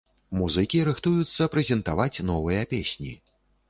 Музыкі 0.37 0.79
рыхтуюцца 0.89 1.51
прэзентаваць 1.59 2.11
новыя 2.35 2.69
песні. 2.77 3.19